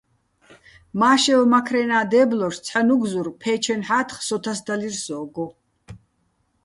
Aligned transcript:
მა́შევ 0.99 1.41
მაქრენა́ 1.51 2.05
დე́ბლოშ 2.11 2.55
ცჰ̦ა 2.65 2.81
ნუგზურ 2.87 3.27
ფე́ჩენ 3.41 3.81
ჰ̦ათხ 3.87 4.17
სო 4.27 4.37
თასდალირ 4.43 4.95
სო́გო. 5.03 5.45